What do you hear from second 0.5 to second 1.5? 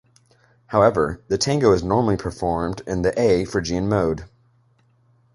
However, the